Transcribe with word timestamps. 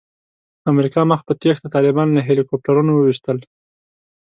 امریکا 0.71 1.01
مخ 1.09 1.19
په 1.27 1.33
تېښته 1.41 1.67
طالبان 1.75 2.07
له 2.13 2.21
هیلي 2.27 2.43
کوپټرونو 2.49 2.91
وویشتل. 2.93 3.37